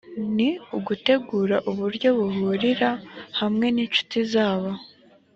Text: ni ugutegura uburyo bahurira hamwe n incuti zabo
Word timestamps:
ni 0.35 0.49
ugutegura 0.77 1.57
uburyo 1.71 2.09
bahurira 2.19 2.89
hamwe 3.39 3.65
n 3.75 3.77
incuti 3.83 4.17
zabo 4.31 4.71